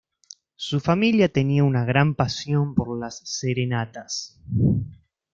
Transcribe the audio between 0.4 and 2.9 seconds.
Su familia tenía una gran pasión